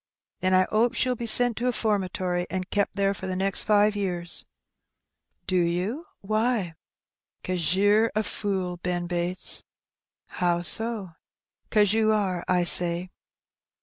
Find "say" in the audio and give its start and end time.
12.63-13.11